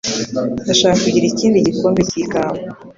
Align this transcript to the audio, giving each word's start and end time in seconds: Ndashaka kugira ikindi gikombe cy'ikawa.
Ndashaka 0.63 0.97
kugira 1.03 1.25
ikindi 1.27 1.65
gikombe 1.67 2.01
cy'ikawa. 2.09 2.59